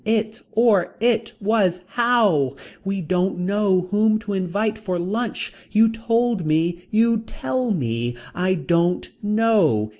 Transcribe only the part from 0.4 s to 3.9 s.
Or. It. Was. How. We don't know